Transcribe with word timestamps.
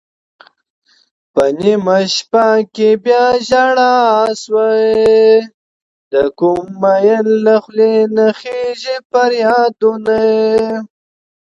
په 1.33 1.43
نېمه 1.59 1.97
شپه 2.15 2.45
کې 2.73 2.89
بياژړا 3.03 3.95
سوه 4.43 4.69
دکوم 6.11 6.65
مين 6.81 7.25
له 7.45 7.55
خولې 7.63 7.95
نه 8.15 8.27
خيژي 8.39 8.97
فريادونه 9.09 10.19